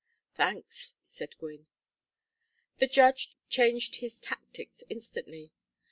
"Thanks," 0.33 0.95
said 1.05 1.37
Gwynne. 1.37 1.67
The 2.79 2.87
judge 2.87 3.35
changed 3.49 3.97
his 3.97 4.17
tactics 4.17 4.83
instantly. 4.89 5.51